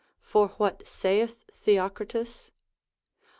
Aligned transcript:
For 0.23 0.47
what 0.57 0.87
saith 0.87 1.43
Theocritus? 1.63 2.49